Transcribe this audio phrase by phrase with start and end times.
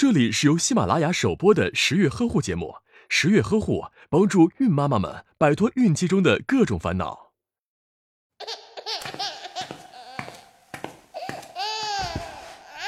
[0.00, 2.76] 这里是由喜马拉雅首播的十月呵护节目。
[3.10, 7.32] 十月呵护帮助孕妈妈们摆脱孕期中的各种烦恼。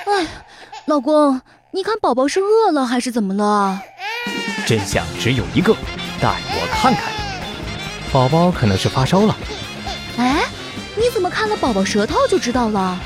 [0.06, 0.26] 哎，
[0.86, 1.38] 老公，
[1.72, 3.78] 你看宝宝是饿了还是怎么了？
[4.66, 5.74] 真相只有一个，
[6.18, 7.12] 带我看看。
[8.10, 9.36] 宝宝可能是发烧了。
[10.16, 10.46] 哎，
[10.96, 12.98] 你怎么看了宝宝舌头就知道了？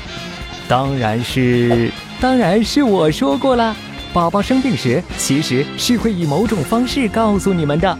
[0.69, 3.75] 当然是，当然是我说过了。
[4.17, 7.95] 宝宝生病时，其实是会以某种方式告诉你们的。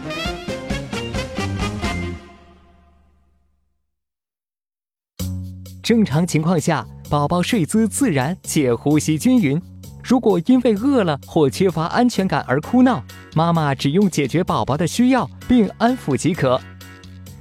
[5.80, 9.62] 正常情况下，宝宝睡姿自然且呼吸均匀。
[10.02, 13.00] 如果因为饿了或缺乏安全感而哭闹，
[13.36, 16.60] 妈妈只用解决宝宝的需要并安抚即可。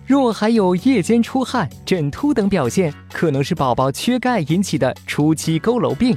[0.06, 6.16] 若还有夜间出汗、枕秃等表现，可能是宝宝缺钙引起的初期佝偻病。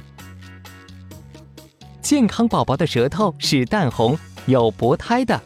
[2.10, 5.40] 健康宝宝的舌头是淡红，有薄胎的。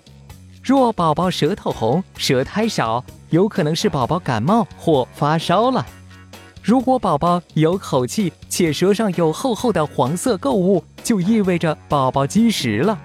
[0.63, 5.85] 若宝宝舌头红、舌苔少，有可能是宝宝感冒或发烧了。
[6.63, 12.99] 如果宝宝有口气且舌上有厚厚的黄色垢物，就意味着宝宝积食了。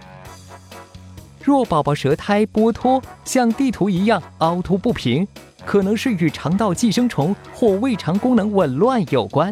[1.43, 5.27] 若宝宝舌苔剥脱，像地图一样凹凸不平，
[5.65, 9.51] 可能是与肠道寄生虫或胃肠功能紊乱有关；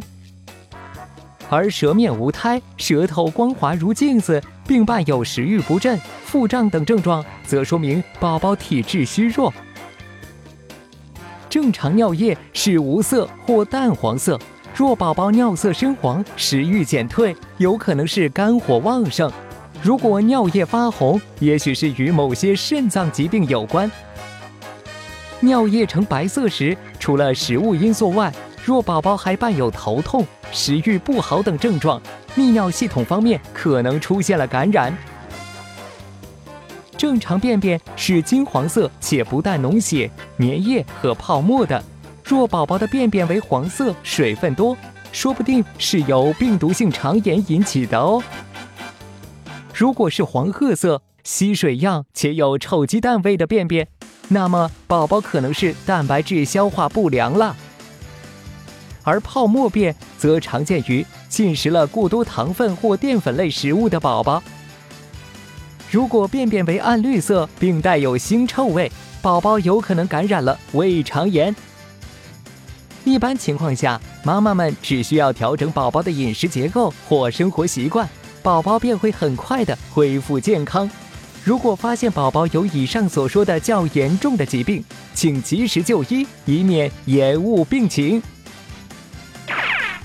[1.49, 9.53] 而舌面无苔、舌头光滑如镜子，并伴有食欲不振、腹胀等症状，则说明宝宝体质虚弱。
[11.49, 14.37] 正常尿液是无色或淡黄色，
[14.75, 19.31] 若宝宝尿色深黄、食欲减退，有可能是肝火旺盛。
[19.81, 23.89] 如果尿液发红，也许是与某些肾脏疾病有关。
[25.39, 28.33] 尿液呈白色时，除了食物因素外，
[28.67, 32.01] 若宝宝还伴有头痛、食欲不好等症状，
[32.35, 34.93] 泌尿系统方面可能出现了感染。
[36.97, 41.81] 正常便便是金黄色且不带脓血、粘液和泡沫的。
[42.25, 44.75] 若宝宝的便便为黄色、水分多，
[45.13, 48.21] 说不定是由病毒性肠炎引起的哦。
[49.73, 53.87] 如果是黄褐色、吸水样且有臭鸡蛋味的便便，
[54.27, 57.55] 那么宝宝可能是蛋白质消化不良了。
[59.07, 64.43] 而泡沫便则常见于进食了过多糖分或淀粉类食物的宝宝。
[65.89, 68.91] 如果便便为暗绿色并带有腥臭味，
[69.21, 71.55] 宝宝有可能感染了胃肠炎。
[73.05, 78.05] 一般情况下，妈妈们只需要调整宝宝的饮食结构或生活习惯。
[78.43, 80.89] 宝宝便会很快的恢复健康。
[81.45, 88.21] 如果发现宝宝有以上所说的较严重的疾病，请及时就医，以免延误病情。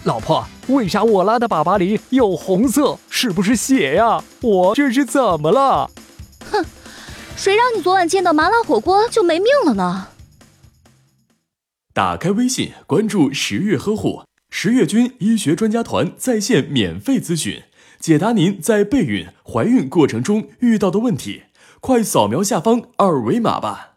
[0.04, 2.98] 老婆，为啥我拉的粑粑里有红色？
[3.08, 4.24] 是不是血呀？
[4.40, 5.88] 我这是怎么了？
[6.50, 6.64] 哼，
[7.36, 10.08] 谁让你昨晚见到麻辣火锅就没命了呢？
[11.94, 17.62] 打开微信，关注十月呵护，十月军医学专家团在线免费咨询。
[18.00, 21.44] 解答您在备孕、怀孕过程中遇到的问题，
[21.80, 23.91] 快扫描下方二维码吧。